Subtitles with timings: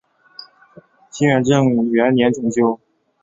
[1.11, 2.79] 清雍正元年重修。